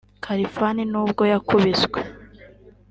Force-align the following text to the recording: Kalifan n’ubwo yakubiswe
Kalifan 0.23 0.77
n’ubwo 0.91 1.23
yakubiswe 1.31 1.99